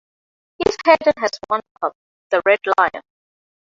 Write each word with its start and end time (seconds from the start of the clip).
East 0.67 0.79
Haddon 0.83 1.13
has 1.17 1.29
one 1.47 1.61
pub, 1.79 1.93
the 2.31 2.41
Red 2.43 2.57
Lion. 2.79 3.03